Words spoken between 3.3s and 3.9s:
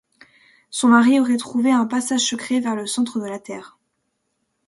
Terre.